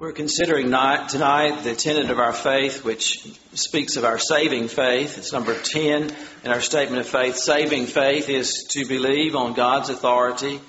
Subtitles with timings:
[0.00, 5.18] We're considering tonight the tenet of our faith, which speaks of our saving faith.
[5.18, 7.36] It's number 10 in our statement of faith.
[7.36, 10.60] Saving faith is to believe on God's authority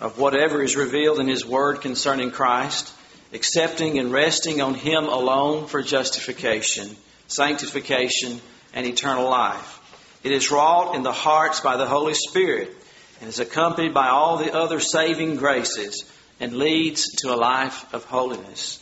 [0.00, 2.90] of whatever is revealed in His Word concerning Christ,
[3.34, 8.40] accepting and resting on Him alone for justification, sanctification,
[8.72, 9.78] and eternal life.
[10.24, 12.74] It is wrought in the hearts by the Holy Spirit
[13.20, 16.10] and is accompanied by all the other saving graces
[16.40, 18.78] and leads to a life of holiness.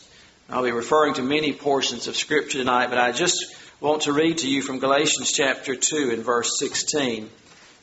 [0.49, 4.39] I'll be referring to many portions of Scripture tonight, but I just want to read
[4.39, 7.29] to you from Galatians chapter 2 and verse 16.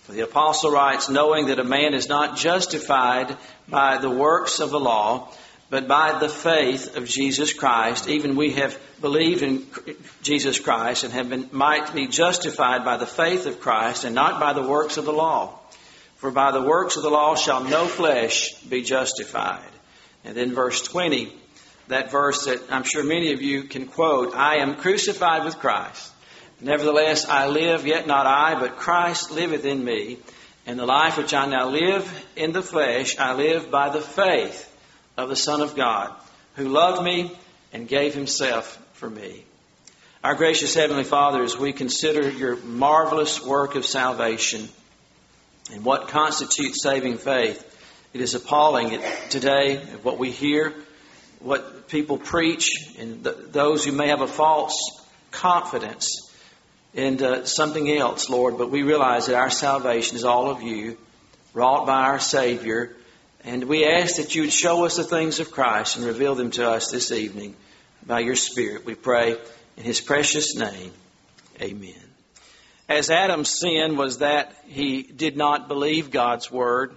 [0.09, 3.36] The apostle writes, knowing that a man is not justified
[3.69, 5.33] by the works of the law,
[5.69, 8.08] but by the faith of Jesus Christ.
[8.08, 9.66] Even we have believed in
[10.22, 14.38] Jesus Christ and have been, might be justified by the faith of Christ and not
[14.38, 15.58] by the works of the law.
[16.16, 19.69] For by the works of the law shall no flesh be justified.
[20.25, 21.33] And then verse 20,
[21.89, 26.12] that verse that I'm sure many of you can quote I am crucified with Christ.
[26.61, 30.19] Nevertheless, I live, yet not I, but Christ liveth in me.
[30.67, 34.73] And the life which I now live in the flesh, I live by the faith
[35.17, 36.12] of the Son of God,
[36.56, 37.30] who loved me
[37.73, 39.45] and gave himself for me.
[40.25, 44.69] Our gracious Heavenly Father, as we consider your marvelous work of salvation,
[45.72, 47.62] and what constitutes saving faith.
[48.12, 49.00] It is appalling
[49.31, 50.73] today what we hear,
[51.41, 54.75] what people preach, and th- those who may have a false
[55.31, 56.33] confidence
[56.95, 58.56] in uh, something else, Lord.
[58.58, 60.97] But we realize that our salvation is all of you,
[61.53, 62.97] wrought by our Savior.
[63.45, 66.51] And we ask that you would show us the things of Christ and reveal them
[66.53, 67.55] to us this evening
[68.06, 68.86] by your Spirit.
[68.86, 69.36] We pray
[69.77, 70.92] in His precious name.
[71.61, 72.05] Amen
[72.89, 76.95] as Adam's sin was that he did not believe God's word,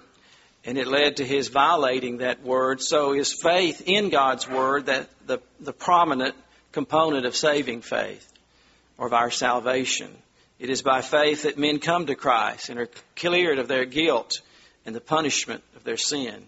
[0.63, 5.09] and it led to his violating that word, so is faith in God's word that
[5.25, 6.35] the, the prominent
[6.71, 8.31] component of saving faith
[8.97, 10.15] or of our salvation.
[10.59, 14.41] It is by faith that men come to Christ and are cleared of their guilt
[14.85, 16.45] and the punishment of their sin.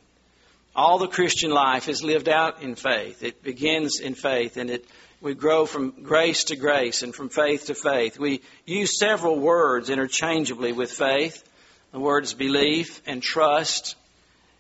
[0.75, 3.23] All the Christian life is lived out in faith.
[3.23, 4.85] It begins in faith and it
[5.21, 8.17] we grow from grace to grace and from faith to faith.
[8.17, 11.47] We use several words interchangeably with faith.
[11.91, 13.95] The words belief and trust.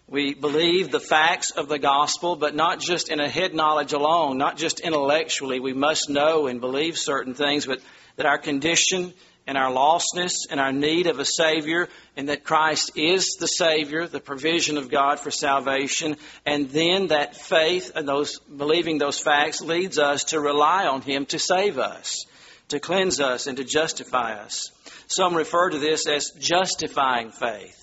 [0.07, 4.37] We believe the facts of the gospel, but not just in a head knowledge alone,
[4.37, 5.59] not just intellectually.
[5.59, 7.81] We must know and believe certain things, but
[8.17, 9.13] that our condition
[9.51, 14.07] and our lostness and our need of a Savior, and that Christ is the Savior,
[14.07, 19.59] the provision of God for salvation, and then that faith and those believing those facts
[19.59, 22.25] leads us to rely on Him to save us,
[22.69, 24.71] to cleanse us, and to justify us.
[25.07, 27.75] Some refer to this as justifying faith.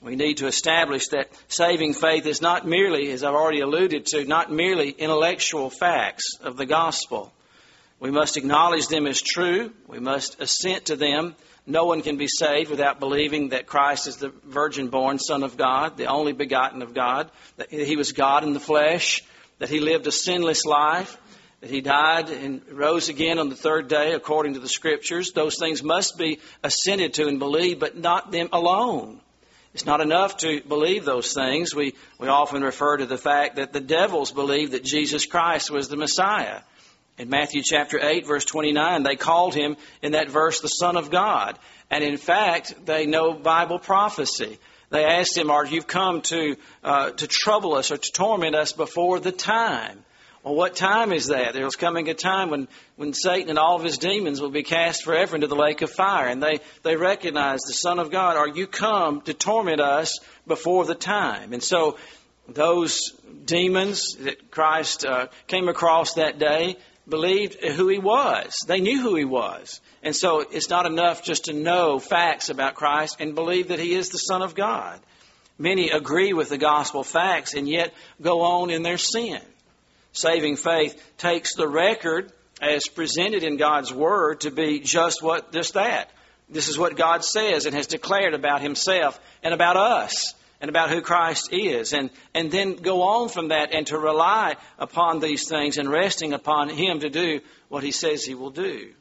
[0.00, 4.24] We need to establish that saving faith is not merely, as I've already alluded to,
[4.24, 7.32] not merely intellectual facts of the gospel
[8.00, 9.72] we must acknowledge them as true.
[9.88, 11.34] We must assent to them.
[11.66, 15.56] No one can be saved without believing that Christ is the virgin born Son of
[15.56, 19.22] God, the only begotten of God, that He was God in the flesh,
[19.58, 21.18] that He lived a sinless life,
[21.60, 25.32] that He died and rose again on the third day according to the Scriptures.
[25.32, 29.20] Those things must be assented to and believed, but not them alone.
[29.74, 31.74] It's not enough to believe those things.
[31.74, 35.88] We, we often refer to the fact that the devils believed that Jesus Christ was
[35.88, 36.60] the Messiah.
[37.18, 41.10] In Matthew chapter 8, verse 29, they called him in that verse the Son of
[41.10, 41.58] God.
[41.90, 44.58] And in fact, they know Bible prophecy.
[44.90, 48.72] They asked him, Are you come to, uh, to trouble us or to torment us
[48.72, 50.04] before the time?
[50.44, 51.54] Well, what time is that?
[51.54, 55.02] There's coming a time when, when Satan and all of his demons will be cast
[55.02, 56.28] forever into the lake of fire.
[56.28, 58.36] And they, they recognize the Son of God.
[58.36, 61.52] Are you come to torment us before the time?
[61.52, 61.98] And so
[62.48, 63.12] those
[63.44, 66.76] demons that Christ uh, came across that day,
[67.08, 68.54] believed who he was.
[68.66, 69.80] They knew who he was.
[70.02, 73.94] And so it's not enough just to know facts about Christ and believe that he
[73.94, 75.00] is the Son of God.
[75.58, 79.40] Many agree with the gospel facts and yet go on in their sin.
[80.12, 85.74] Saving faith takes the record as presented in God's Word to be just what, just
[85.74, 86.10] that.
[86.48, 90.90] This is what God says and has declared about Himself and about us and about
[90.90, 95.48] who Christ is, and, and then go on from that and to rely upon these
[95.48, 98.92] things and resting upon Him to do what He says He will do.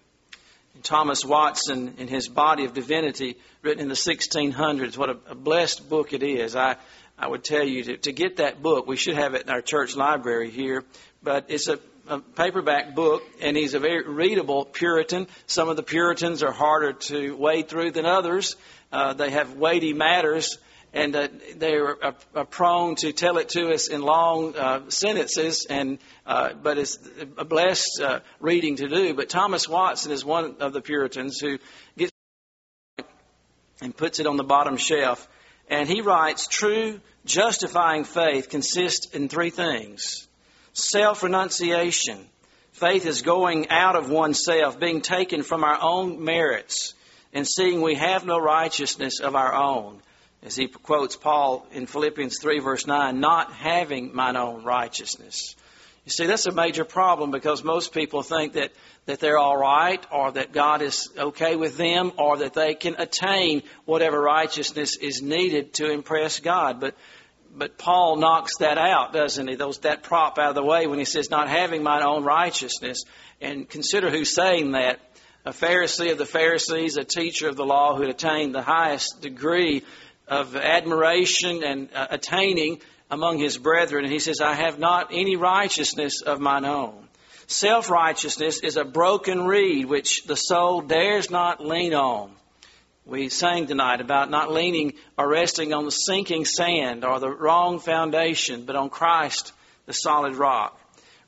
[0.84, 5.90] Thomas Watson, in his Body of Divinity, written in the 1600s, what a, a blessed
[5.90, 6.56] book it is.
[6.56, 6.76] I,
[7.18, 9.62] I would tell you to, to get that book, we should have it in our
[9.62, 10.84] church library here,
[11.24, 15.28] but it's a, a paperback book, and he's a very readable Puritan.
[15.48, 18.56] Some of the Puritans are harder to wade through than others.
[18.92, 20.60] Uh, they have weighty matters
[20.94, 25.66] and uh, they're uh, uh, prone to tell it to us in long uh, sentences,
[25.70, 26.98] and uh, but it's
[27.38, 29.14] a blessed uh, reading to do.
[29.14, 31.58] But Thomas Watson is one of the Puritans who
[31.98, 32.12] gets
[33.82, 35.28] and puts it on the bottom shelf,
[35.70, 40.28] and he writes, "True justifying faith consists in three things:
[40.74, 42.30] self-renunciation."
[42.72, 46.94] Faith is going out of oneself, being taken from our own merits,
[47.34, 50.00] and seeing we have no righteousness of our own
[50.44, 55.56] as he quotes Paul in Philippians 3, verse 9, not having mine own righteousness.
[56.08, 58.72] You see, that's a major problem because most people think that,
[59.08, 62.96] that they're all right or that God is okay with them or that they can
[62.98, 66.80] attain whatever righteousness is needed to impress God.
[66.80, 66.96] But,
[67.54, 69.56] but Paul knocks that out, doesn't he?
[69.56, 73.04] Those, that prop out of the way when he says, not having mine own righteousness.
[73.42, 75.02] And consider who's saying that.
[75.46, 79.22] A Pharisee of the Pharisees, a teacher of the law who had attained the highest
[79.22, 79.84] degree
[80.28, 84.04] of admiration and uh, attaining among his brethren.
[84.04, 87.08] And he says, I have not any righteousness of mine own.
[87.48, 92.32] Self righteousness is a broken reed which the soul dares not lean on.
[93.06, 97.80] We sang tonight about not leaning or resting on the sinking sand or the wrong
[97.80, 99.54] foundation, but on Christ,
[99.86, 100.78] the solid rock.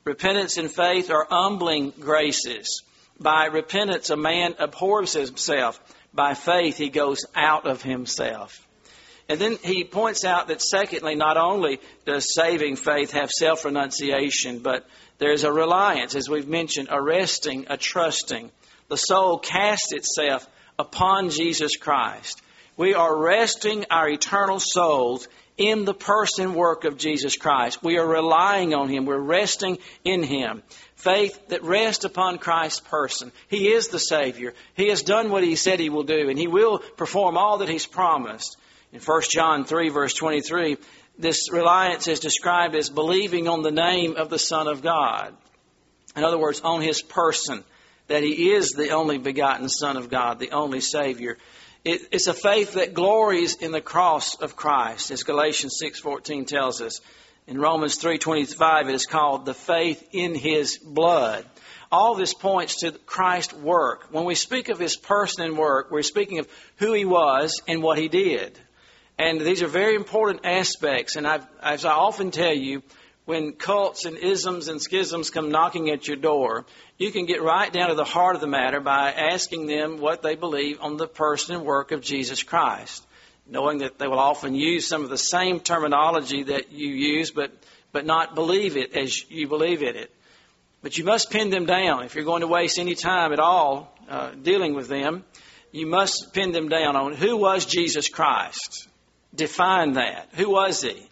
[0.04, 2.82] Repentance and faith are humbling graces.
[3.18, 5.80] By repentance, a man abhors himself.
[6.12, 8.66] By faith, he goes out of himself.
[9.30, 14.58] And then he points out that, secondly, not only does saving faith have self renunciation,
[14.58, 14.84] but
[15.18, 18.50] there's a reliance, as we've mentioned, a resting, a trusting.
[18.88, 20.48] The soul casts itself
[20.80, 22.42] upon Jesus Christ.
[22.76, 27.84] We are resting our eternal souls in the person work of Jesus Christ.
[27.84, 29.04] We are relying on Him.
[29.04, 30.64] We're resting in Him.
[30.96, 33.30] Faith that rests upon Christ's person.
[33.46, 34.54] He is the Savior.
[34.74, 37.68] He has done what He said He will do, and He will perform all that
[37.68, 38.56] He's promised.
[38.92, 40.76] In 1 John 3, verse 23,
[41.18, 45.34] this reliance is described as believing on the name of the Son of God.
[46.16, 47.62] In other words, on his person,
[48.08, 51.38] that he is the only begotten Son of God, the only Savior.
[51.84, 56.80] It, it's a faith that glories in the cross of Christ, as Galatians 6.14 tells
[56.80, 57.00] us.
[57.46, 61.44] In Romans 3.25, it is called the faith in his blood.
[61.92, 64.08] All this points to Christ's work.
[64.10, 67.82] When we speak of his person and work, we're speaking of who he was and
[67.82, 68.58] what he did.
[69.20, 71.16] And these are very important aspects.
[71.16, 72.82] And I've, as I often tell you,
[73.26, 76.64] when cults and isms and schisms come knocking at your door,
[76.96, 80.22] you can get right down to the heart of the matter by asking them what
[80.22, 83.06] they believe on the person and work of Jesus Christ,
[83.46, 87.52] knowing that they will often use some of the same terminology that you use, but,
[87.92, 90.10] but not believe it as you believe in it.
[90.80, 92.04] But you must pin them down.
[92.04, 95.24] If you're going to waste any time at all uh, dealing with them,
[95.72, 98.88] you must pin them down on who was Jesus Christ
[99.34, 100.28] define that.
[100.34, 101.08] Who was he?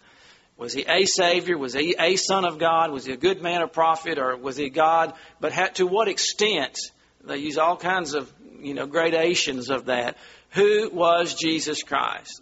[0.57, 1.57] Was he a Savior?
[1.57, 2.91] Was he a Son of God?
[2.91, 4.19] Was he a good man or prophet?
[4.19, 5.13] Or was he God?
[5.39, 6.77] But how, to what extent?
[7.23, 10.17] They use all kinds of you know gradations of that.
[10.51, 12.41] Who was Jesus Christ?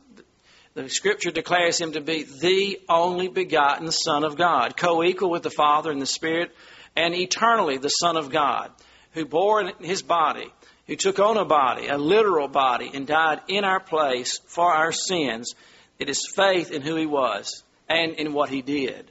[0.74, 5.50] The Scripture declares him to be the only begotten Son of God, co-equal with the
[5.50, 6.52] Father and the Spirit,
[6.96, 8.72] and eternally the Son of God,
[9.14, 10.52] who bore in his body,
[10.88, 14.92] who took on a body, a literal body, and died in our place for our
[14.92, 15.54] sins
[16.00, 19.10] it is faith in who he was and in what he did.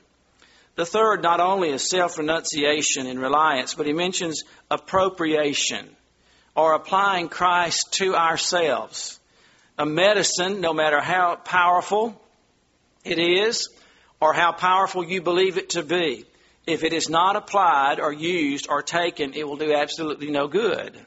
[0.77, 5.89] The third not only is self renunciation and reliance, but he mentions appropriation
[6.55, 9.19] or applying Christ to ourselves.
[9.79, 12.21] A medicine, no matter how powerful
[13.05, 13.69] it is
[14.21, 16.25] or how powerful you believe it to be,
[16.67, 20.99] if it is not applied or used or taken, it will do absolutely no good.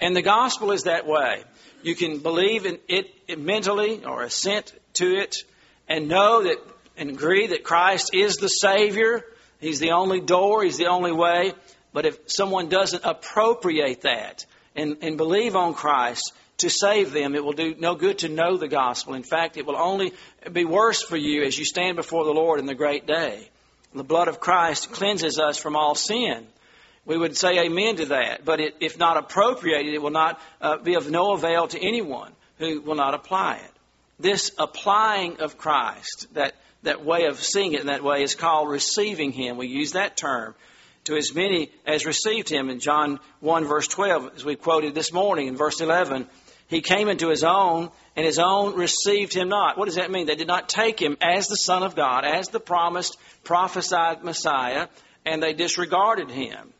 [0.00, 1.42] And the gospel is that way.
[1.82, 5.36] You can believe in it mentally or assent to it
[5.88, 6.58] and know that
[6.96, 9.24] and agree that Christ is the Savior.
[9.60, 11.52] He's the only door, He's the only way.
[11.92, 17.44] But if someone doesn't appropriate that and, and believe on Christ to save them, it
[17.44, 19.14] will do no good to know the gospel.
[19.14, 20.12] In fact, it will only
[20.50, 23.48] be worse for you as you stand before the Lord in the great day.
[23.94, 26.46] The blood of Christ cleanses us from all sin.
[27.06, 28.44] We would say amen to that.
[28.44, 32.32] But it, if not appropriated, it will not uh, be of no avail to anyone
[32.58, 33.70] who will not apply it.
[34.18, 38.68] This applying of Christ, that, that way of seeing it in that way, is called
[38.68, 39.56] receiving Him.
[39.56, 40.54] We use that term.
[41.04, 45.12] To as many as received Him in John 1, verse 12, as we quoted this
[45.12, 46.26] morning in verse 11,
[46.66, 49.78] He came into His own, and His own received Him not.
[49.78, 50.26] What does that mean?
[50.26, 54.88] They did not take Him as the Son of God, as the promised, prophesied Messiah,
[55.24, 56.72] and they disregarded Him.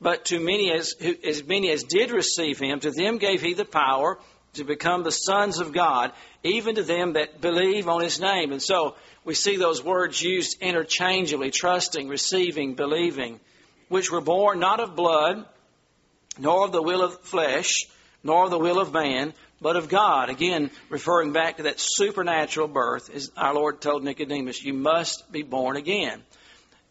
[0.00, 3.64] But to many as, as many as did receive Him, to them gave He the
[3.64, 4.18] power
[4.56, 6.12] to become the sons of God,
[6.42, 8.52] even to them that believe on his name.
[8.52, 13.40] And so we see those words used interchangeably trusting, receiving, believing,
[13.88, 15.44] which were born not of blood,
[16.38, 17.86] nor of the will of flesh,
[18.22, 20.28] nor of the will of man, but of God.
[20.28, 25.42] Again, referring back to that supernatural birth, as our Lord told Nicodemus, you must be
[25.42, 26.22] born again.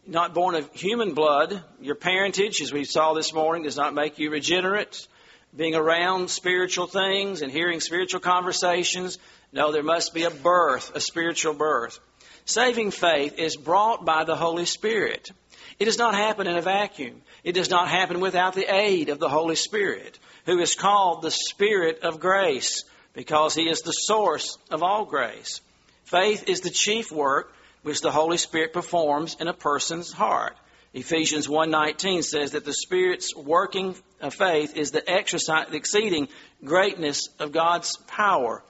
[0.07, 1.63] Not born of human blood.
[1.81, 5.07] Your parentage, as we saw this morning, does not make you regenerate.
[5.55, 9.17] Being around spiritual things and hearing spiritual conversations.
[9.51, 11.99] No, there must be a birth, a spiritual birth.
[12.45, 15.31] Saving faith is brought by the Holy Spirit.
[15.79, 17.21] It does not happen in a vacuum.
[17.43, 21.31] It does not happen without the aid of the Holy Spirit who is called the
[21.31, 22.83] Spirit of grace
[23.13, 25.61] because he is the source of all grace.
[26.03, 27.54] Faith is the chief work
[27.85, 30.57] which the Holy Spirit performs in a person's heart.
[30.93, 36.27] Ephesians 1:19 says that the Spirit's working of faith is the exercise, the exceeding
[36.63, 38.63] greatness of God's power.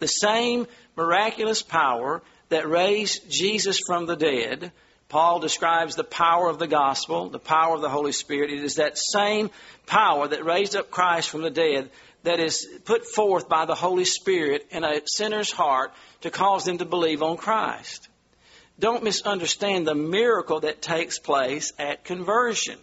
[0.00, 4.72] The same miraculous power that raised Jesus from the dead
[5.08, 8.50] Paul describes the power of the gospel, the power of the Holy Spirit.
[8.50, 9.50] It is that same
[9.86, 11.90] power that raised up Christ from the dead
[12.24, 15.92] that is put forth by the Holy Spirit in a sinner's heart
[16.22, 18.08] to cause them to believe on Christ.
[18.78, 22.78] Don't misunderstand the miracle that takes place at conversion.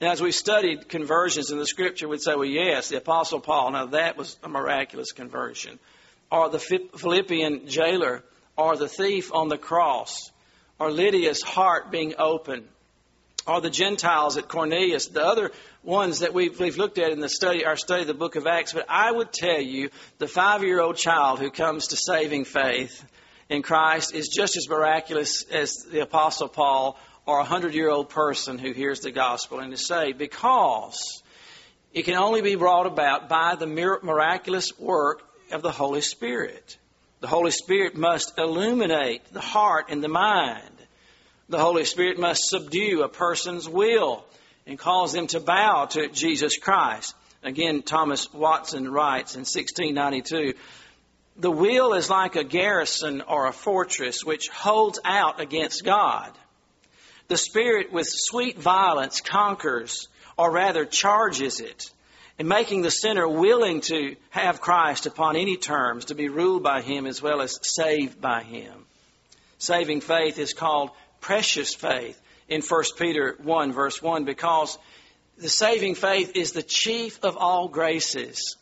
[0.00, 3.72] Now, as we studied conversions in the scripture, we'd say, well, yes, the Apostle Paul,
[3.72, 5.78] now that was a miraculous conversion.
[6.30, 8.22] Or the Philippian jailer,
[8.56, 10.30] or the thief on the cross
[10.78, 12.68] or Lydia's heart being open,
[13.46, 15.50] or the Gentiles at Cornelius, the other
[15.82, 18.46] ones that we've, we've looked at in the study, our study of the book of
[18.46, 18.72] Acts.
[18.72, 23.04] But I would tell you, the five year old child who comes to saving faith
[23.48, 28.10] in Christ is just as miraculous as the Apostle Paul or a hundred year old
[28.10, 31.22] person who hears the gospel and is saved because
[31.92, 36.76] it can only be brought about by the miraculous work of the Holy Spirit.
[37.20, 40.62] The Holy Spirit must illuminate the heart and the mind.
[41.48, 44.24] The Holy Spirit must subdue a person's will
[44.66, 47.14] and cause them to bow to Jesus Christ.
[47.42, 50.54] Again, Thomas Watson writes in 1692
[51.38, 56.32] The will is like a garrison or a fortress which holds out against God.
[57.28, 61.90] The Spirit, with sweet violence, conquers, or rather charges it
[62.38, 66.82] and making the sinner willing to have Christ upon any terms, to be ruled by
[66.82, 68.86] Him as well as saved by Him.
[69.58, 70.90] Saving faith is called
[71.20, 74.78] precious faith in 1 Peter 1, verse 1, because
[75.36, 78.56] the saving faith is the chief of all graces.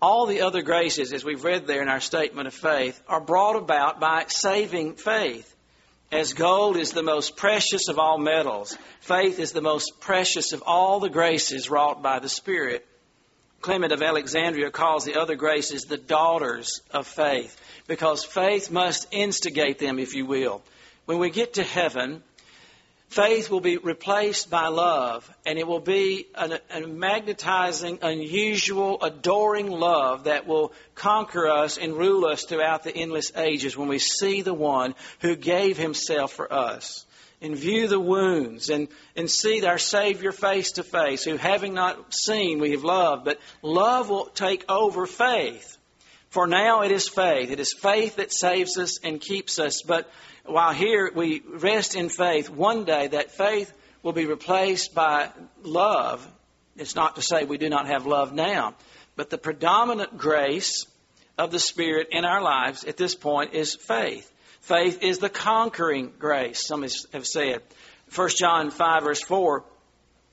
[0.00, 3.56] All the other graces, as we've read there in our statement of faith, are brought
[3.56, 5.54] about by saving faith.
[6.12, 10.62] As gold is the most precious of all metals, faith is the most precious of
[10.64, 12.86] all the graces wrought by the Spirit.
[13.60, 19.80] Clement of Alexandria calls the other graces the daughters of faith because faith must instigate
[19.80, 20.62] them, if you will.
[21.06, 22.22] When we get to heaven,
[23.08, 30.24] faith will be replaced by love, and it will be a magnetizing, unusual, adoring love
[30.24, 34.54] that will conquer us and rule us throughout the endless ages when we see the
[34.54, 37.06] one who gave himself for us
[37.40, 42.12] and view the wounds and, and see our Savior face to face, who having not
[42.12, 45.77] seen we have loved, but love will take over faith.
[46.30, 47.50] For now it is faith.
[47.50, 49.82] It is faith that saves us and keeps us.
[49.82, 50.10] But
[50.44, 55.30] while here we rest in faith, one day that faith will be replaced by
[55.62, 56.26] love.
[56.76, 58.74] It's not to say we do not have love now,
[59.16, 60.86] but the predominant grace
[61.36, 64.30] of the Spirit in our lives at this point is faith.
[64.60, 67.62] Faith is the conquering grace, some have said.
[68.14, 69.64] 1 John 5, verse 4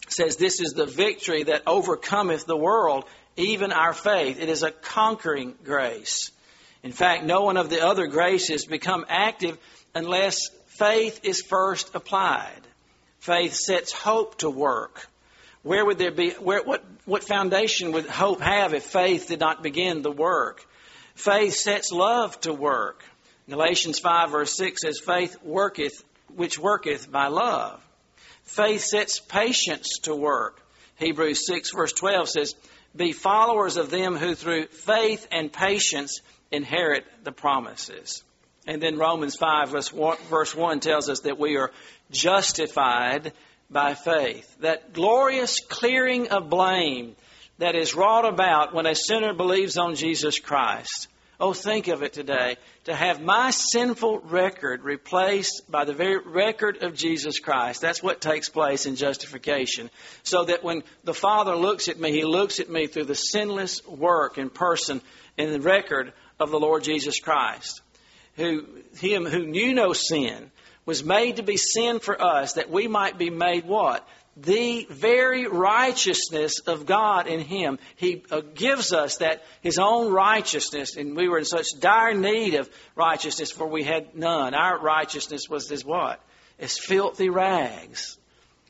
[0.07, 3.05] says, This is the victory that overcometh the world,
[3.37, 4.39] even our faith.
[4.39, 6.31] It is a conquering grace.
[6.83, 9.57] In fact, no one of the other graces become active
[9.93, 12.61] unless faith is first applied.
[13.19, 15.07] Faith sets hope to work.
[15.63, 19.63] Where would there be, where, what, what foundation would hope have if faith did not
[19.63, 20.63] begin the work?
[21.15, 23.03] Faith sets love to work.
[23.49, 26.03] Galatians 5 verse 6 says, Faith worketh,
[26.35, 27.81] which worketh by love.
[28.43, 30.61] Faith sets patience to work.
[30.97, 32.55] Hebrews 6 verse 12 says,
[32.95, 36.21] Be followers of them who through faith and patience
[36.51, 38.23] inherit the promises.
[38.67, 41.71] And then Romans 5 verse 1, verse 1 tells us that we are
[42.11, 43.33] justified
[43.69, 44.55] by faith.
[44.61, 47.15] That glorious clearing of blame
[47.57, 51.07] that is wrought about when a sinner believes on Jesus Christ
[51.39, 52.55] Oh, think of it today.
[52.85, 57.81] To have my sinful record replaced by the very record of Jesus Christ.
[57.81, 59.89] That's what takes place in justification.
[60.23, 63.85] So that when the Father looks at me, He looks at me through the sinless
[63.85, 65.01] work and person
[65.37, 67.81] in the record of the Lord Jesus Christ.
[68.35, 68.65] Who,
[68.97, 70.51] Him who knew no sin
[70.85, 74.07] was made to be sin for us that we might be made what?
[74.37, 77.79] The very righteousness of God in Him.
[77.95, 82.55] He uh, gives us that His own righteousness, and we were in such dire need
[82.55, 84.53] of righteousness, for we had none.
[84.53, 86.21] Our righteousness was as what?
[86.59, 88.17] As filthy rags,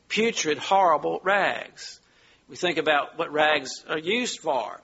[0.08, 2.00] putrid, horrible rags.
[2.48, 4.80] We think about what rags are used for.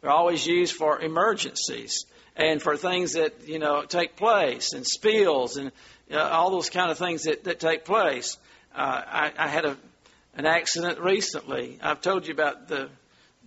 [0.00, 2.06] They're always used for emergencies
[2.36, 5.72] and for things that you know take place and spills and
[6.10, 8.36] uh, all those kind of things that, that take place.
[8.74, 9.76] Uh, I, I had a
[10.38, 11.78] an accident recently.
[11.82, 12.88] I've told you about the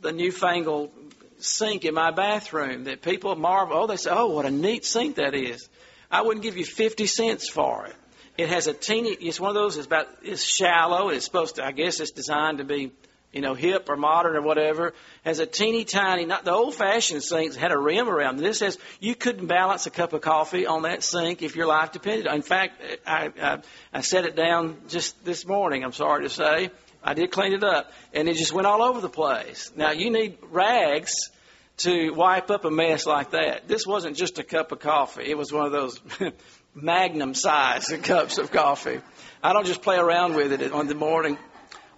[0.01, 0.91] the newfangled
[1.39, 3.77] sink in my bathroom that people marvel.
[3.77, 5.67] Oh, they say, "Oh, what a neat sink that is."
[6.11, 7.95] I wouldn't give you fifty cents for it.
[8.37, 9.11] It has a teeny.
[9.11, 9.77] It's one of those.
[9.77, 10.07] It's about.
[10.21, 11.09] It's shallow.
[11.09, 11.65] It's supposed to.
[11.65, 12.91] I guess it's designed to be
[13.31, 17.23] you know, hip or modern or whatever, has a teeny tiny, not the old fashioned
[17.23, 18.45] sinks had a rim around them.
[18.45, 21.91] This says you couldn't balance a cup of coffee on that sink if your life
[21.91, 23.59] depended on In fact, I, I,
[23.93, 26.71] I set it down just this morning, I'm sorry to say.
[27.03, 29.71] I did clean it up and it just went all over the place.
[29.75, 31.31] Now you need rags
[31.77, 33.67] to wipe up a mess like that.
[33.67, 35.23] This wasn't just a cup of coffee.
[35.23, 35.99] It was one of those
[36.75, 38.99] magnum sized cups of coffee.
[39.41, 41.37] I don't just play around with it on the morning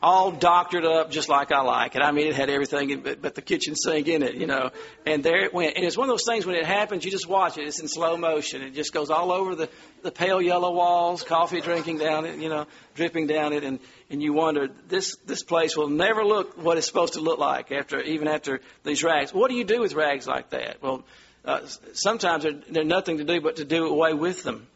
[0.03, 2.01] all doctored up just like I like it.
[2.01, 4.71] I mean, it had everything but, but the kitchen sink in it, you know.
[5.05, 5.77] And there it went.
[5.77, 7.65] And it's one of those things when it happens, you just watch it.
[7.65, 8.61] It's in slow motion.
[8.61, 9.69] It just goes all over the,
[10.03, 13.63] the pale yellow walls, coffee drinking down it, you know, dripping down it.
[13.63, 13.79] And,
[14.09, 17.71] and you wonder, this, this place will never look what it's supposed to look like
[17.71, 19.33] after, even after these rags.
[19.33, 20.81] What do you do with rags like that?
[20.81, 21.05] Well,
[21.45, 21.61] uh,
[21.93, 24.67] sometimes there's nothing to do but to do away with them.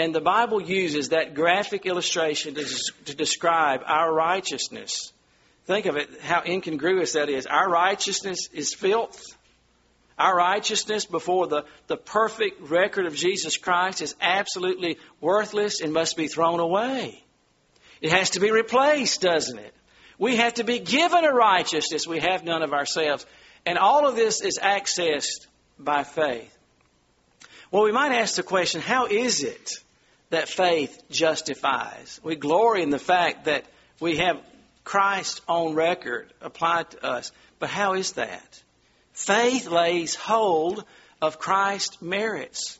[0.00, 2.64] And the Bible uses that graphic illustration to,
[3.04, 5.12] to describe our righteousness.
[5.66, 7.44] Think of it, how incongruous that is.
[7.44, 9.22] Our righteousness is filth.
[10.18, 16.16] Our righteousness before the, the perfect record of Jesus Christ is absolutely worthless and must
[16.16, 17.22] be thrown away.
[18.00, 19.74] It has to be replaced, doesn't it?
[20.18, 23.26] We have to be given a righteousness we have none of ourselves.
[23.66, 25.46] And all of this is accessed
[25.78, 26.56] by faith.
[27.70, 29.74] Well, we might ask the question how is it
[30.30, 32.20] that faith justifies.
[32.22, 33.64] We glory in the fact that
[34.00, 34.40] we have
[34.84, 37.32] Christ on record applied to us.
[37.58, 38.62] But how is that?
[39.12, 40.84] Faith lays hold
[41.20, 42.78] of Christ's merits.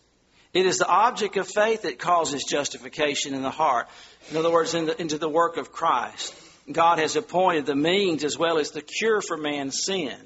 [0.52, 3.88] It is the object of faith that causes justification in the heart.
[4.30, 6.34] In other words, in the, into the work of Christ.
[6.70, 10.16] God has appointed the means as well as the cure for man's sin.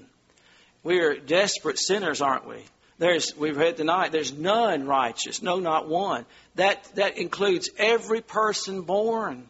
[0.83, 2.65] We are desperate sinners, aren't we?
[2.99, 6.27] There's, we've read tonight, there's none righteous, no, not one.
[6.57, 9.49] That, that includes every person born.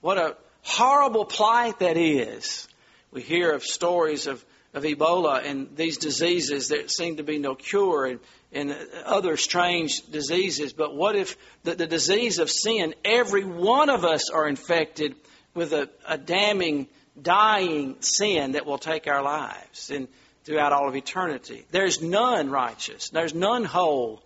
[0.00, 2.68] What a horrible plight that is.
[3.10, 4.44] We hear of stories of,
[4.74, 8.20] of Ebola and these diseases that seem to be no cure and,
[8.52, 10.72] and other strange diseases.
[10.72, 15.14] But what if the, the disease of sin, every one of us are infected
[15.54, 16.88] with a, a damning,
[17.20, 19.90] dying sin that will take our lives?
[19.90, 20.08] And
[20.46, 21.64] throughout all of eternity.
[21.72, 23.10] There's none righteous.
[23.10, 24.22] There's none whole.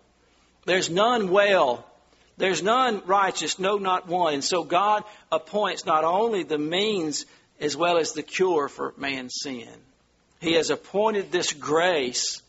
[0.67, 1.87] There's none well.
[2.37, 4.35] There's none righteous, no, not one.
[4.35, 7.27] And so God appoints not only the means
[7.61, 9.69] as well as the cure for man's sin.
[10.41, 12.41] He has appointed this grace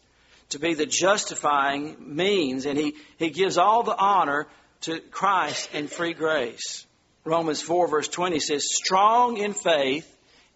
[0.49, 4.47] to be the justifying means, and he, he gives all the honor
[4.81, 6.85] to Christ and free grace.
[7.25, 10.07] Romans 4, verse 20 says, Strong in faith,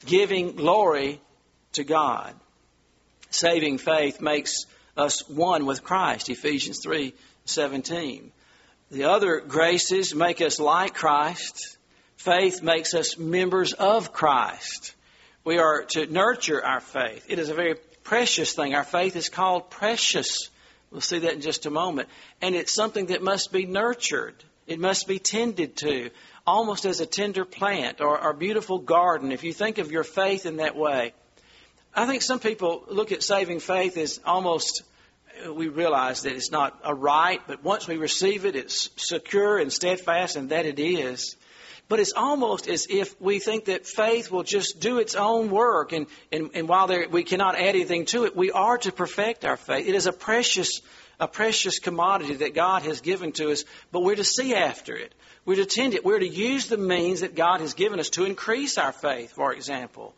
[0.06, 1.20] giving glory
[1.74, 2.34] to God
[3.36, 4.66] saving faith makes
[4.98, 8.32] us one with Christ, Ephesians 3:17.
[8.96, 11.78] The other graces make us like Christ.
[12.16, 14.96] Faith makes us members of Christ.
[15.44, 17.26] We are to nurture our faith.
[17.28, 18.74] It is a very precious thing.
[18.74, 20.50] Our faith is called precious.
[20.92, 22.08] We'll see that in just a moment.
[22.42, 24.42] And it's something that must be nurtured.
[24.66, 26.10] It must be tended to,
[26.48, 29.34] almost as a tender plant or a beautiful garden.
[29.34, 31.14] If you think of your faith in that way,
[31.94, 34.84] I think some people look at saving faith as almost,
[35.52, 39.72] we realize that it's not a right, but once we receive it, it's secure and
[39.72, 41.36] steadfast, and that it is.
[41.88, 45.92] But it's almost as if we think that faith will just do its own work,
[45.92, 49.46] and, and, and while there, we cannot add anything to it, we are to perfect
[49.46, 49.88] our faith.
[49.88, 50.82] It is a precious,
[51.20, 55.14] a precious commodity that God has given to us, but we're to see after it.
[55.46, 56.04] We're to tend it.
[56.04, 59.54] We're to use the means that God has given us to increase our faith, for
[59.54, 60.16] example.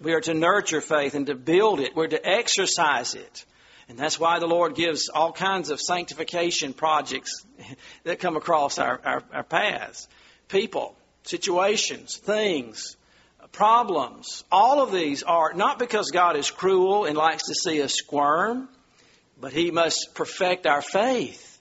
[0.00, 1.96] We are to nurture faith and to build it.
[1.96, 3.46] We're to exercise it.
[3.88, 7.44] And that's why the Lord gives all kinds of sanctification projects
[8.04, 10.08] that come across our, our, our paths.
[10.48, 12.96] People, situations, things,
[13.52, 14.44] problems.
[14.52, 18.68] All of these are not because God is cruel and likes to see us squirm,
[19.40, 21.58] but He must perfect our faith.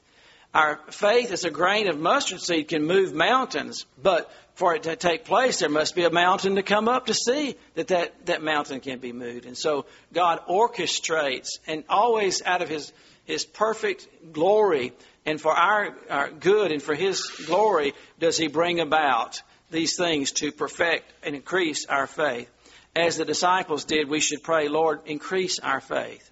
[0.54, 4.96] Our faith as a grain of mustard seed can move mountains, but for it to
[4.96, 8.42] take place, there must be a mountain to come up to see that that, that
[8.42, 9.46] mountain can be moved.
[9.46, 12.92] And so God orchestrates and always out of His,
[13.26, 14.94] His perfect glory
[15.28, 20.32] and for our, our good and for His glory does He bring about these things
[20.32, 22.50] to perfect and increase our faith.
[22.96, 26.32] As the disciples did, we should pray, Lord, increase our faith.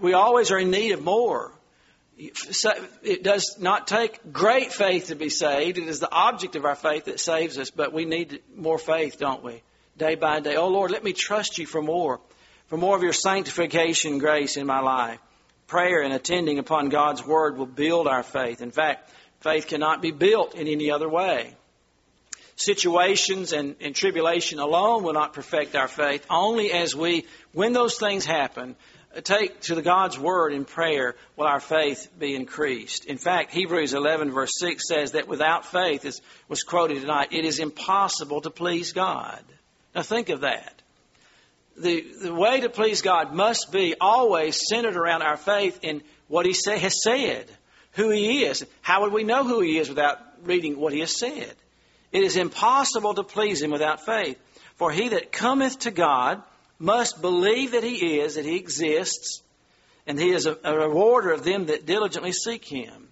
[0.00, 1.50] We always are in need of more.
[2.20, 5.78] It does not take great faith to be saved.
[5.78, 9.18] It is the object of our faith that saves us, but we need more faith,
[9.18, 9.62] don't we?
[9.96, 10.56] Day by day.
[10.56, 12.20] Oh Lord, let me trust you for more,
[12.66, 15.18] for more of your sanctification grace in my life.
[15.66, 18.60] Prayer and attending upon God's word will build our faith.
[18.60, 21.54] In fact, faith cannot be built in any other way.
[22.56, 26.26] Situations and, and tribulation alone will not perfect our faith.
[26.28, 28.76] Only as we, when those things happen,
[29.22, 33.06] take to the God's word in prayer will our faith be increased.
[33.06, 37.44] In fact, Hebrews 11 verse 6 says that without faith, as was quoted tonight, it
[37.44, 39.42] is impossible to please God.
[39.94, 40.82] Now think of that.
[41.76, 46.46] The, the way to please God must be always centered around our faith in what
[46.46, 47.46] He say, has said,
[47.92, 48.64] who He is.
[48.82, 51.54] How would we know who He is without reading what He has said?
[52.12, 54.38] It is impossible to please Him without faith.
[54.80, 56.42] For he that cometh to God
[56.80, 59.42] must believe that He is, that He exists,
[60.06, 63.08] and He is a, a rewarder of them that diligently seek Him.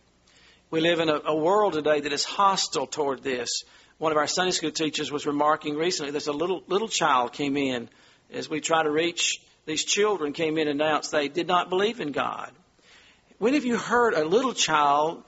[0.70, 3.62] We live in a, a world today that is hostile toward this.
[3.98, 7.56] One of our Sunday school teachers was remarking recently there's a little little child came
[7.56, 7.88] in
[8.32, 12.00] as we try to reach these children came in and announced they did not believe
[12.00, 12.50] in God.
[13.38, 15.24] When have you heard a little child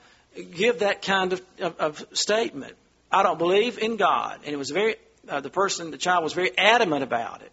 [0.55, 2.73] give that kind of, of, of statement?
[3.11, 4.95] I don't believe in God, and it was very
[5.29, 7.51] uh, the person, the child was very adamant about it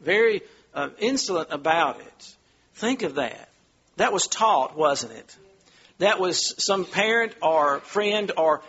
[0.00, 0.42] very
[0.74, 2.34] uh, insolent about it.
[2.74, 3.48] Think of that.
[3.96, 5.36] That was taught, wasn't it?
[5.98, 8.62] That was some parent or friend or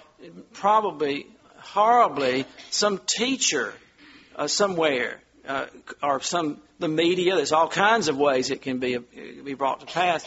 [0.53, 3.73] probably horribly some teacher
[4.35, 5.65] uh, somewhere uh,
[6.01, 7.35] or some the media.
[7.35, 10.25] There's all kinds of ways it can be be brought to pass.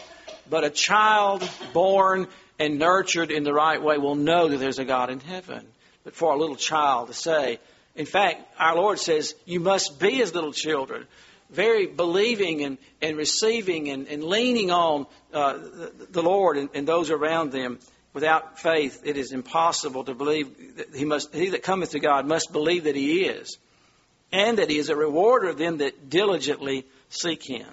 [0.48, 2.26] But a child born
[2.58, 5.66] and nurtured in the right way will know that there's a God in heaven.
[6.04, 7.58] But for a little child to say,
[8.00, 11.06] in fact, our Lord says, You must be as little children,
[11.50, 15.58] very believing and, and receiving and, and leaning on uh,
[16.10, 17.78] the, Lord and, and those around them.
[18.14, 21.34] Without faith, it is impossible to believe that he must.
[21.34, 23.58] He that cometh to God must believe that He is,
[24.32, 27.68] and that He is a rewarder of them that diligently seek Him.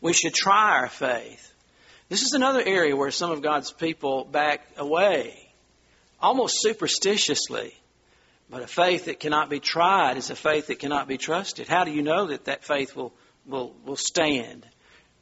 [0.00, 1.54] We should try our faith.
[2.08, 5.48] This is another area where some of God's people back away,
[6.20, 7.72] almost superstitiously.
[8.52, 11.68] But a faith that cannot be tried is a faith that cannot be trusted.
[11.68, 13.14] How do you know that that faith will,
[13.46, 14.66] will, will stand?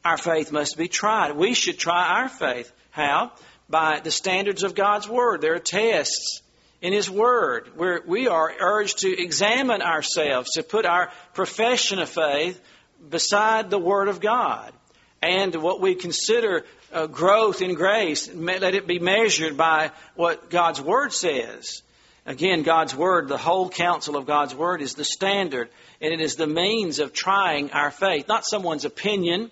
[0.03, 1.37] Our faith must be tried.
[1.37, 2.69] We should try our faith.
[2.89, 3.31] How?
[3.69, 5.39] By the standards of God's Word.
[5.39, 6.41] There are tests
[6.81, 12.09] in His Word where we are urged to examine ourselves, to put our profession of
[12.09, 12.61] faith
[13.09, 14.73] beside the Word of God.
[15.21, 20.81] And what we consider uh, growth in grace, let it be measured by what God's
[20.81, 21.81] Word says.
[22.25, 26.35] Again, God's Word, the whole counsel of God's Word is the standard, and it is
[26.35, 28.27] the means of trying our faith.
[28.27, 29.49] Not someone's opinion,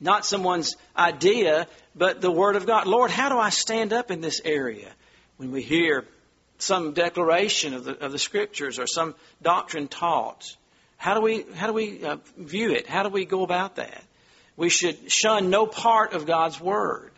[0.00, 2.86] not someone's idea, but the Word of God.
[2.86, 4.90] Lord, how do I stand up in this area?
[5.38, 6.04] When we hear
[6.58, 10.56] some declaration of the, of the Scriptures or some doctrine taught,
[10.98, 12.86] how do we, how do we uh, view it?
[12.86, 14.02] How do we go about that?
[14.56, 17.12] We should shun no part of God's Word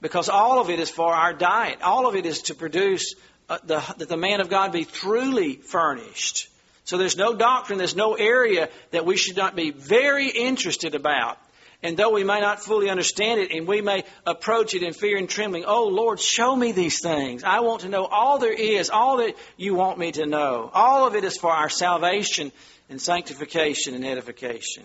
[0.00, 1.80] because all of it is for our diet.
[1.80, 3.14] All of it is to produce
[3.48, 6.48] uh, the, that the man of God be truly furnished.
[6.84, 11.38] So there's no doctrine, there's no area that we should not be very interested about.
[11.82, 15.16] And though we may not fully understand it and we may approach it in fear
[15.18, 17.44] and trembling, oh Lord, show me these things.
[17.44, 20.70] I want to know all there is, all that you want me to know.
[20.72, 22.50] All of it is for our salvation
[22.88, 24.84] and sanctification and edification.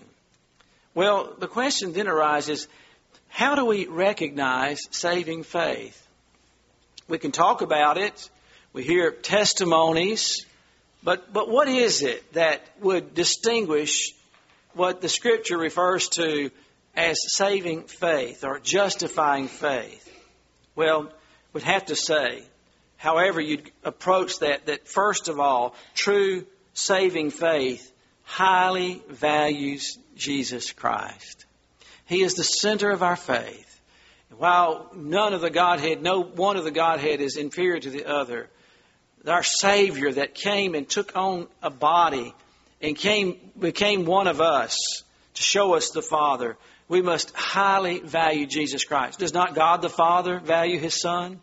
[0.94, 2.68] Well, the question then arises
[3.28, 5.98] how do we recognize saving faith?
[7.08, 8.28] We can talk about it.
[8.72, 10.46] We hear testimonies,
[11.02, 14.14] but, but what is it that would distinguish
[14.72, 16.50] what the Scripture refers to
[16.96, 20.08] as saving faith or justifying faith?
[20.74, 21.12] Well,
[21.52, 22.44] we'd have to say,
[22.96, 31.44] however you'd approach that, that first of all, true saving faith highly values Jesus Christ.
[32.06, 33.68] He is the center of our faith.
[34.38, 38.48] While none of the Godhead, no one of the Godhead is inferior to the other,
[39.28, 42.34] our Savior that came and took on a body
[42.80, 45.02] and came, became one of us
[45.34, 46.56] to show us the Father,
[46.88, 49.18] we must highly value Jesus Christ.
[49.18, 51.40] Does not God the Father value His Son?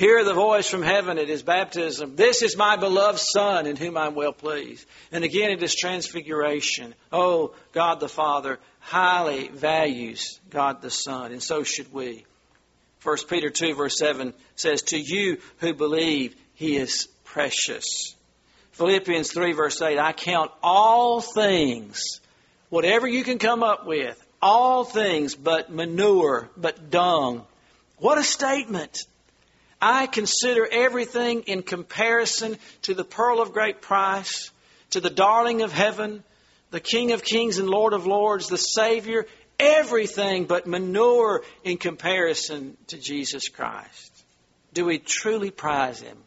[0.00, 2.16] Hear the voice from heaven at his baptism.
[2.16, 4.86] This is my beloved Son in whom I'm well pleased.
[5.12, 6.94] And again at his transfiguration.
[7.12, 12.24] Oh, God the Father highly values God the Son, and so should we.
[13.02, 18.14] 1 Peter 2, verse 7 says, To you who believe, he is precious.
[18.72, 22.20] Philippians 3, verse 8, I count all things,
[22.68, 27.46] whatever you can come up with, all things but manure, but dung.
[27.96, 28.98] What a statement!
[29.80, 34.50] I consider everything in comparison to the pearl of great price,
[34.90, 36.22] to the darling of heaven,
[36.72, 39.26] the King of kings and Lord of lords, the Savior,
[39.58, 44.12] everything but manure in comparison to Jesus Christ.
[44.74, 46.18] Do we truly prize Him?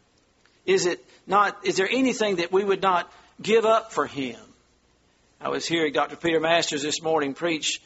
[0.66, 4.38] Is it not, is there anything that we would not give up for Him?
[5.40, 6.16] I was hearing Dr.
[6.16, 7.80] Peter Masters this morning preach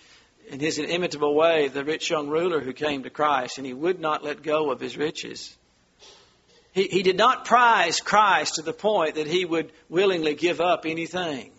[0.48, 4.00] in his inimitable way the rich young ruler who came to Christ, and he would
[4.00, 5.56] not let go of his riches.
[6.72, 10.84] He, he did not prize Christ to the point that he would willingly give up
[10.86, 11.50] anything.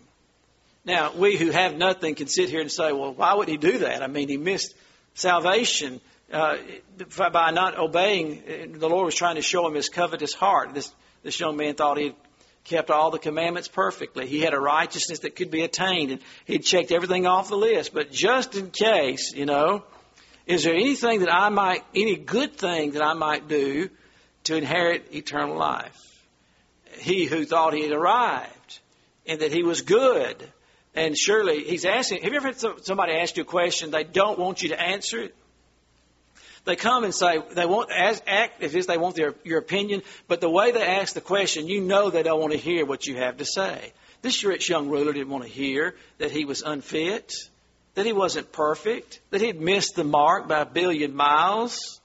[0.84, 3.78] Now, we who have nothing can sit here and say, well, why would he do
[3.78, 4.02] that?
[4.02, 4.74] I mean, he missed
[5.14, 6.00] salvation
[6.32, 6.56] uh,
[7.32, 8.72] by not obeying.
[8.78, 10.72] The Lord was trying to show him his covetous heart.
[10.74, 10.90] This,
[11.22, 12.14] this young man thought he had
[12.64, 14.26] kept all the commandments perfectly.
[14.26, 17.92] He had a righteousness that could be attained, and he'd checked everything off the list.
[17.94, 19.84] But just in case, you know,
[20.46, 23.90] is there anything that I might, any good thing that I might do
[24.44, 26.24] to inherit eternal life.
[26.98, 28.80] He who thought he had arrived
[29.26, 30.50] and that he was good.
[30.94, 34.38] And surely he's asking, have you ever had somebody ask you a question they don't
[34.38, 35.34] want you to answer it?
[36.64, 40.02] They come and say, they want, as, act as if they want their, your opinion,
[40.28, 43.06] but the way they ask the question, you know they don't want to hear what
[43.06, 43.92] you have to say.
[44.22, 47.32] This rich young ruler didn't want to hear that he was unfit,
[47.94, 52.00] that he wasn't perfect, that he'd missed the mark by a billion miles.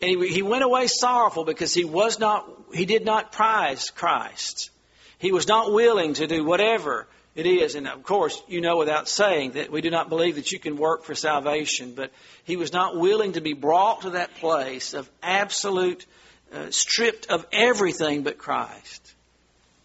[0.00, 4.70] And he, he went away sorrowful because he was not, he did not prize Christ.
[5.18, 7.74] He was not willing to do whatever it is.
[7.74, 10.76] And of course, you know without saying that we do not believe that you can
[10.76, 12.12] work for salvation, but
[12.44, 16.04] he was not willing to be brought to that place of absolute,
[16.52, 19.14] uh, stripped of everything but Christ.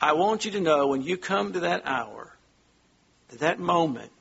[0.01, 2.35] I want you to know when you come to that hour,
[3.29, 4.11] to that moment,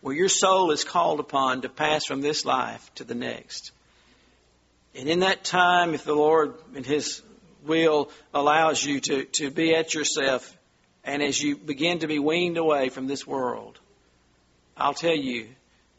[0.00, 3.72] where your soul is called upon to pass from this life to the next
[4.94, 7.22] and in that time, if the Lord in His
[7.64, 10.56] will allows you to, to be at yourself,
[11.04, 13.78] and as you begin to be weaned away from this world,
[14.76, 15.48] I'll tell you,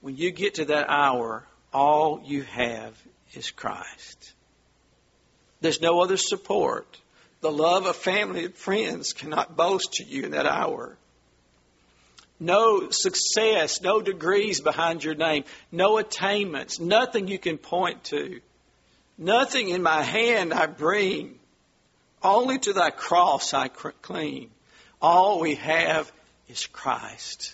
[0.02, 2.96] when you get to that hour, all you have
[3.34, 4.34] is Christ.
[5.62, 7.00] There's no other support.
[7.42, 10.98] The love of family and friends cannot boast to you in that hour.
[12.40, 18.42] No success, no degrees behind your name, no attainments, nothing you can point to
[19.18, 21.38] Nothing in my hand I bring,
[22.22, 24.50] only to thy cross I cling.
[25.04, 26.10] All we have
[26.48, 27.54] is Christ.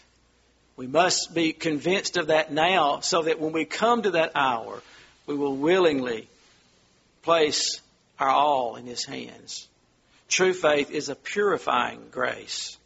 [0.78, 4.84] We must be convinced of that now so that when we come to that hour,
[5.26, 6.28] we will willingly
[7.24, 7.82] place
[8.20, 9.68] our all in His hands.
[10.28, 12.78] True faith is a purifying grace.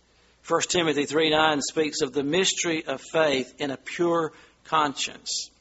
[0.47, 4.32] 1 Timothy 3 9 speaks of the mystery of faith in a pure
[4.63, 5.52] conscience.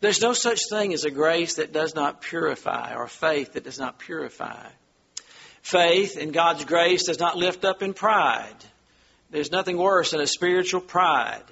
[0.00, 3.78] There's no such thing as a grace that does not purify or faith that does
[3.78, 4.66] not purify.
[5.62, 8.56] Faith in God's grace does not lift up in pride.
[9.30, 11.44] There's nothing worse than a spiritual pride.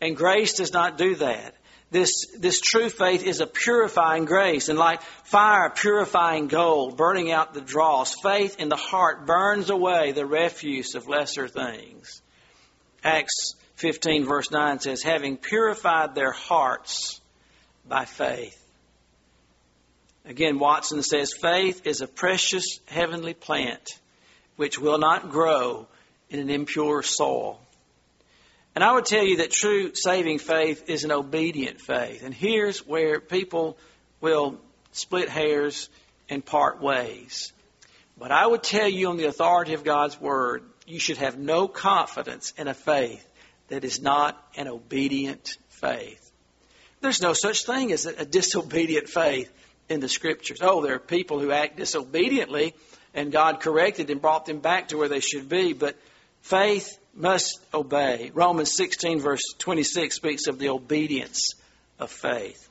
[0.00, 1.54] And grace does not do that.
[1.90, 4.68] This, this true faith is a purifying grace.
[4.68, 10.12] And like fire purifying gold, burning out the dross, faith in the heart burns away
[10.12, 12.22] the refuse of lesser things.
[13.04, 17.20] Acts 15 verse 9 says, having purified their hearts
[17.86, 18.61] by faith.
[20.24, 23.98] Again, Watson says faith is a precious heavenly plant
[24.56, 25.88] which will not grow
[26.30, 27.60] in an impure soil.
[28.74, 32.22] And I would tell you that true saving faith is an obedient faith.
[32.22, 33.76] And here's where people
[34.20, 34.58] will
[34.92, 35.88] split hairs
[36.28, 37.52] and part ways.
[38.18, 41.68] But I would tell you on the authority of God's Word, you should have no
[41.68, 43.26] confidence in a faith
[43.68, 46.30] that is not an obedient faith.
[47.00, 49.52] There's no such thing as a disobedient faith
[49.92, 50.58] in the scriptures.
[50.60, 52.74] Oh, there are people who act disobediently
[53.14, 55.96] and God corrected and brought them back to where they should be, but
[56.40, 58.30] faith must obey.
[58.34, 61.54] Romans 16, verse 26, speaks of the obedience
[61.98, 62.68] of faith.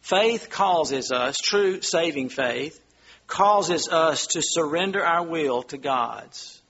[0.00, 2.80] Faith causes us, true saving faith,
[3.26, 6.60] causes us to surrender our will to God's.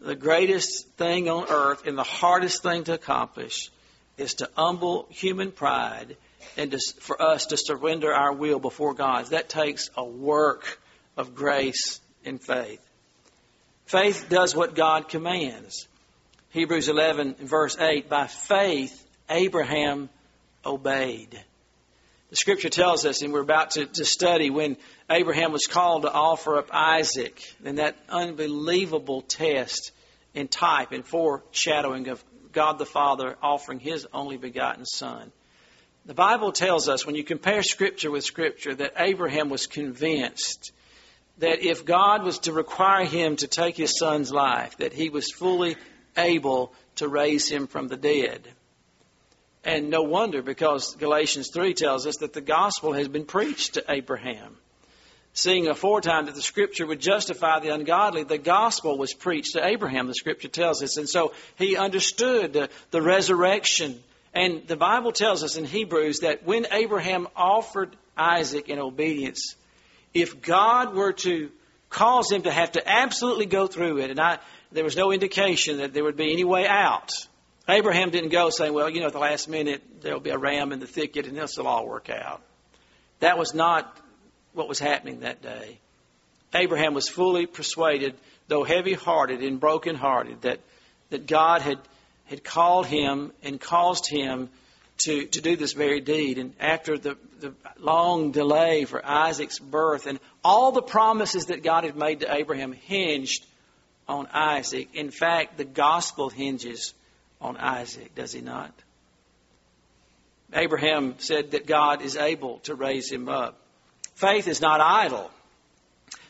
[0.00, 3.70] The greatest thing on earth and the hardest thing to accomplish
[4.18, 6.16] is to humble human pride
[6.56, 9.26] and to, for us to surrender our will before God.
[9.26, 10.80] That takes a work
[11.16, 12.80] of grace and faith.
[13.86, 15.86] Faith does what God commands.
[16.50, 20.08] Hebrews 11, verse 8 By faith, Abraham
[20.64, 21.40] obeyed.
[22.30, 24.76] The scripture tells us, and we're about to, to study, when
[25.08, 29.92] Abraham was called to offer up Isaac, and that unbelievable test
[30.34, 35.30] in type and foreshadowing of God the Father offering his only begotten Son.
[36.06, 40.70] The Bible tells us, when you compare Scripture with Scripture, that Abraham was convinced
[41.38, 45.32] that if God was to require him to take his son's life, that he was
[45.32, 45.76] fully
[46.16, 48.46] able to raise him from the dead.
[49.64, 53.84] And no wonder, because Galatians 3 tells us that the gospel has been preached to
[53.88, 54.56] Abraham.
[55.32, 60.06] Seeing aforetime that the scripture would justify the ungodly, the gospel was preached to Abraham,
[60.06, 60.96] the scripture tells us.
[60.98, 64.00] And so he understood the, resurrection.
[64.36, 69.56] And the Bible tells us in Hebrews that when Abraham offered Isaac in obedience,
[70.12, 71.50] if God were to
[71.88, 74.38] cause him to have to absolutely go through it, and I,
[74.72, 77.12] there was no indication that there would be any way out.
[77.66, 80.70] Abraham didn't go saying, well, you know, at the last minute, there'll be a ram
[80.70, 82.42] in the thicket and this will all work out.
[83.20, 83.96] That was not
[84.52, 85.78] what was happening that day.
[86.54, 88.14] Abraham was fully persuaded,
[88.48, 90.60] though heavy hearted and broken hearted, that,
[91.08, 91.78] that God had,
[92.26, 94.48] had called him and caused him
[94.98, 96.38] to, to do this very deed.
[96.38, 101.84] And after the, the long delay for Isaac's birth and all the promises that God
[101.84, 103.44] had made to Abraham hinged
[104.08, 104.88] on Isaac.
[104.94, 106.94] In fact, the gospel hinges
[107.40, 108.72] on Isaac, does he not?
[110.52, 113.58] Abraham said that God is able to raise him up.
[114.14, 115.30] Faith is not idle.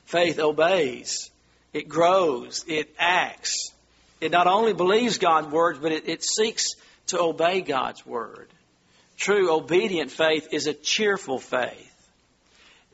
[0.06, 1.30] Faith obeys.
[1.72, 2.64] It grows.
[2.66, 3.72] It acts.
[4.20, 6.74] It not only believes God's word, but it, it seeks
[7.08, 8.48] to obey God's word.
[9.16, 11.92] True obedient faith is a cheerful faith.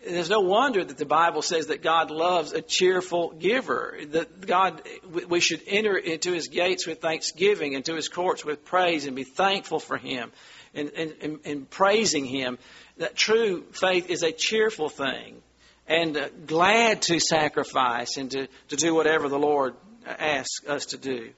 [0.04, 3.96] There's no wonder that the Bible says that God loves a cheerful giver.
[4.11, 4.82] That God,
[5.28, 9.22] we should enter into His gates with thanksgiving, into His courts with praise, and be
[9.22, 10.32] thankful for Him,
[10.74, 12.58] and, and, and, and praising Him.
[12.98, 15.40] That true faith is a cheerful thing,
[15.87, 19.74] and uh, glad to sacrifice and to, to do whatever the Lord
[20.06, 21.30] asks us to do.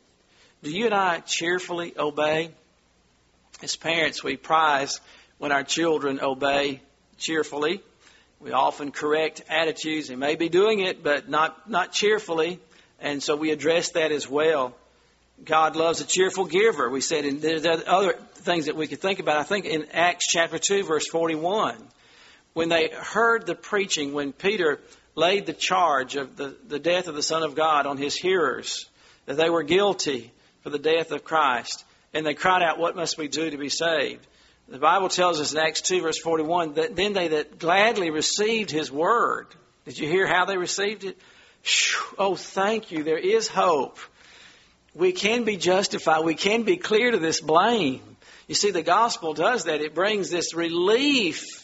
[0.62, 2.50] Do you and I cheerfully obey?
[3.62, 5.00] As parents, we prize
[5.38, 6.81] when our children obey
[7.18, 7.83] cheerfully.
[8.40, 10.09] We often correct attitudes.
[10.09, 12.61] They may be doing it, but not, not cheerfully.
[13.00, 14.74] And so we address that as well.
[15.42, 16.88] God loves a cheerful giver.
[16.90, 19.38] We said, and there's other things that we could think about.
[19.38, 21.77] I think in Acts chapter 2, verse 41,
[22.53, 24.81] when they heard the preaching, when Peter
[25.14, 28.87] laid the charge of the, the death of the Son of God on his hearers,
[29.27, 33.18] that they were guilty for the death of Christ, and they cried out, What must
[33.18, 34.27] we do to be saved?
[34.68, 38.70] The Bible tells us in Acts 2, verse 41, that then they that gladly received
[38.70, 39.46] his word.
[39.85, 41.18] Did you hear how they received it?
[42.18, 43.03] Oh, thank you.
[43.03, 43.98] There is hope.
[44.94, 46.24] We can be justified.
[46.24, 48.00] We can be clear to this blame.
[48.46, 49.81] You see, the gospel does that.
[49.81, 51.63] It brings this relief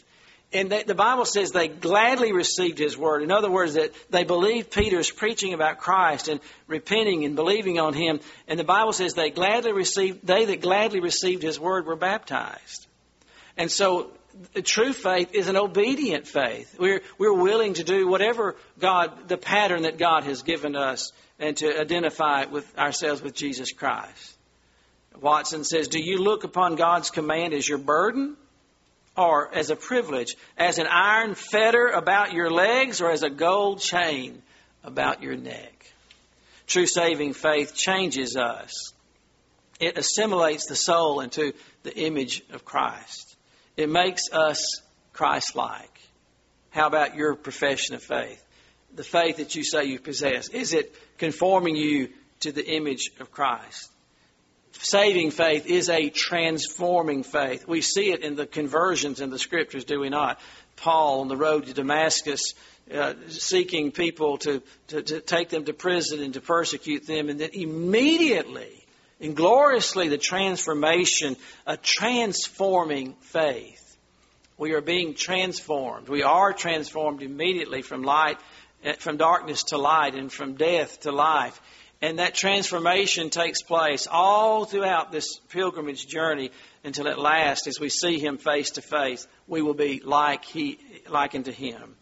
[0.53, 3.23] and the Bible says they gladly received his word.
[3.23, 7.95] In other words, that they believed Peter's preaching about Christ and repenting and believing on
[7.95, 8.19] him.
[8.49, 12.87] And the Bible says they gladly received, they that gladly received his word were baptized.
[13.57, 14.11] And so
[14.65, 16.77] true faith is an obedient faith.
[16.81, 21.57] We're, we're willing to do whatever God, the pattern that God has given us and
[21.59, 24.37] to identify with ourselves with Jesus Christ.
[25.21, 28.37] Watson says, Do you look upon God's command as your burden
[29.21, 33.81] or as a privilege, as an iron fetter about your legs or as a gold
[33.81, 34.41] chain
[34.83, 35.93] about your neck.
[36.67, 38.95] True saving faith changes us.
[39.79, 41.53] It assimilates the soul into
[41.83, 43.37] the image of Christ.
[43.77, 44.81] It makes us
[45.13, 46.01] Christ like.
[46.71, 48.43] How about your profession of faith?
[48.95, 50.49] The faith that you say you possess.
[50.49, 52.09] Is it conforming you
[52.41, 53.90] to the image of Christ?
[54.73, 57.67] Saving faith is a transforming faith.
[57.67, 60.41] We see it in the conversions in the scriptures, do we not?
[60.77, 62.55] Paul on the road to Damascus,
[62.93, 67.39] uh, seeking people to, to, to take them to prison and to persecute them, and
[67.39, 68.87] then immediately
[69.21, 73.97] and gloriously the transformation, a transforming faith.
[74.57, 76.09] We are being transformed.
[76.09, 78.39] We are transformed immediately from light,
[78.99, 81.61] from darkness to light, and from death to life
[82.03, 86.51] And that transformation takes place all throughout this pilgrimage journey
[86.83, 90.79] until at last, as we see him face to face, we will be like he,
[91.09, 91.97] likened to him.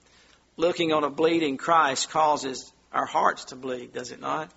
[0.57, 4.51] Looking on a bleeding Christ causes our hearts to bleed, does it not?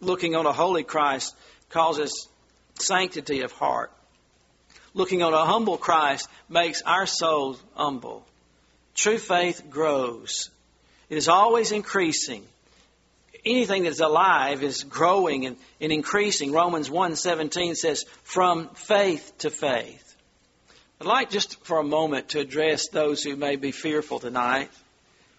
[0.00, 1.36] Looking on a holy Christ
[1.68, 2.28] causes
[2.78, 3.92] sanctity of heart.
[4.94, 8.24] Looking on a humble Christ makes our souls humble.
[8.94, 10.50] True faith grows.
[11.10, 12.44] It is always increasing
[13.44, 16.52] anything that's alive is growing and, and increasing.
[16.52, 20.16] Romans 1.17 says, from faith to faith.
[21.00, 24.70] I'd like just for a moment to address those who may be fearful tonight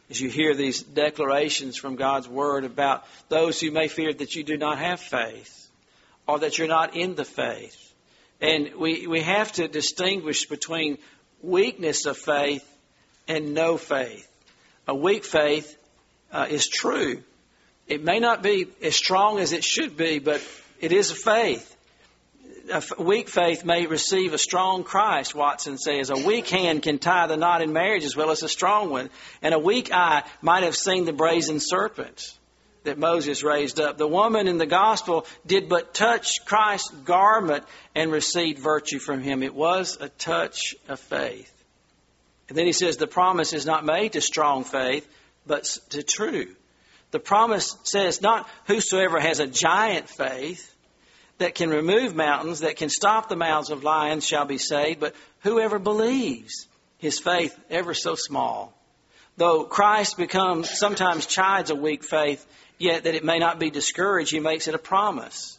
[0.10, 4.44] as you hear these declarations from God's Word about those who may fear that you
[4.44, 5.70] do not have faith
[6.28, 7.82] or that you're not in the faith.
[8.42, 10.98] And we, we have to distinguish between
[11.42, 12.70] weakness of faith
[13.28, 14.28] and no faith.
[14.88, 15.78] A weak faith
[16.32, 17.24] uh, is true,
[17.88, 20.42] it may not be as strong as it should be, but
[20.80, 21.72] it is a faith.
[22.72, 26.10] A weak faith may receive a strong Christ, Watson says.
[26.10, 29.12] A weak hand can tie the knot in marriage as well as a strong one.
[29.44, 32.36] And a weak eye might have seen the brazen serpent
[32.86, 34.00] that Moses raised up.
[34.00, 39.44] The woman in the gospel did but touch Christ's garment and received virtue from him.
[39.44, 41.52] It was a touch of faith.
[42.50, 45.08] And then he says the promise is not made to strong faith,
[45.46, 46.48] but to true.
[47.16, 50.76] The promise says not whosoever has a giant faith
[51.38, 55.16] that can remove mountains, that can stop the mouths of lions shall be saved, but
[55.40, 58.74] whoever believes, his faith ever so small.
[59.38, 62.46] Though Christ becomes, sometimes chides a weak faith,
[62.78, 65.58] yet that it may not be discouraged, he makes it a promise.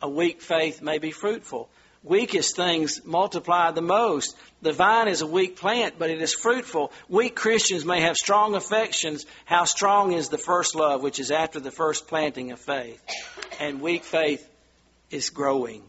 [0.00, 1.68] A weak faith may be fruitful
[2.04, 4.36] weakest things multiply the most.
[4.62, 6.92] The vine is a weak plant, but it is fruitful.
[7.08, 9.26] Weak Christians may have strong affections.
[9.46, 13.02] How strong is the first love, which is after the first planting of faith?
[13.58, 14.46] And weak faith
[15.10, 15.82] is growing.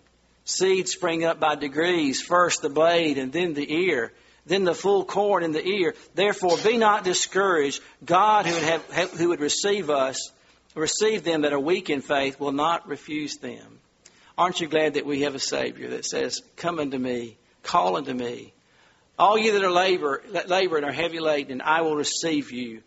[0.46, 4.14] Seeds spring up by degrees, first the blade and then the ear,
[4.46, 5.96] then the full corn in the ear.
[6.14, 7.82] Therefore, be not discouraged.
[8.04, 10.32] God, who would, have, who would receive us,
[10.76, 13.80] receive them that are weak in faith, will not refuse them.
[14.38, 18.14] Aren't you glad that we have a Savior that says, Come unto me, call unto
[18.14, 18.54] me.
[19.18, 22.82] All you that are labor, labor and are heavy laden, I will receive you.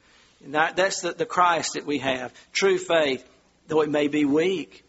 [0.45, 2.35] And that, that's the, the Christ that we have.
[2.53, 3.27] True faith,
[3.67, 4.85] though it may be weak,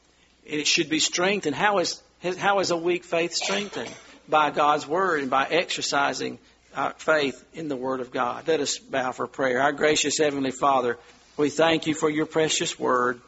[0.45, 1.55] it should be strengthened.
[1.55, 2.01] How is,
[2.37, 3.93] how is a weak faith strengthened?
[4.27, 6.39] By God's Word and by exercising
[6.75, 8.47] our faith in the Word of God.
[8.47, 9.61] Let us bow for prayer.
[9.61, 10.97] Our gracious Heavenly Father,
[11.37, 13.21] we thank you for your precious Word.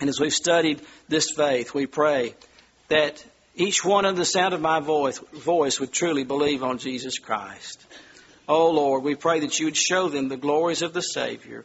[0.00, 2.34] And as we've studied this faith, we pray
[2.88, 3.24] that
[3.56, 7.84] each one of the sound of my voice, voice would truly believe on Jesus Christ.
[8.48, 11.64] Oh Lord, we pray that you would show them the glories of the Savior.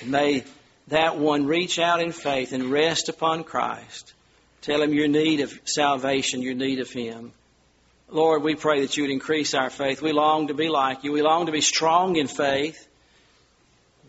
[0.00, 0.44] And may
[0.88, 4.14] that one reach out in faith and rest upon Christ.
[4.62, 7.32] Tell him your need of salvation, your need of Him.
[8.10, 10.00] Lord, we pray that you would increase our faith.
[10.00, 11.12] We long to be like you.
[11.12, 12.88] We long to be strong in faith,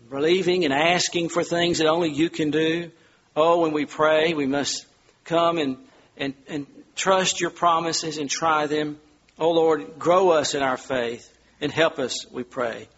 [0.08, 2.90] believing and asking for things that only you can do.
[3.36, 4.86] Oh, when we pray, we must
[5.24, 5.76] come and
[6.20, 9.00] and, and trust your promises and try them.
[9.38, 11.28] Oh Lord, grow us in our faith
[11.60, 12.88] and help us, we pray.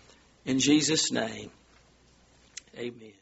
[0.45, 1.51] In Jesus' name,
[2.77, 3.22] amen.